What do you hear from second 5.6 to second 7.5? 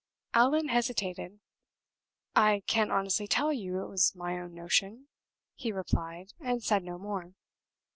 replied, and said no more.